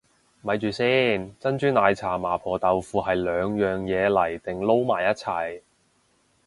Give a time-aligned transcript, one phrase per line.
[0.41, 5.61] 咪住先，珍珠奶茶麻婆豆腐係兩樣嘢嚟定撈埋一齊